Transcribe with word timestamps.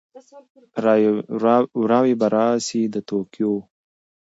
وراوي 1.83 2.13
به 2.19 2.27
راسي 2.37 2.81
د 2.93 2.95
توتکیو 3.07 3.53